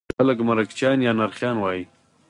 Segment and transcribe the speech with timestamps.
[0.03, 1.83] دوی ته په ولس کې خلک مرکچیان یا نرخیان وایي.